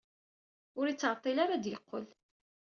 [0.79, 2.05] Ur ittɛeṭṭil ara ad d-yeqqel.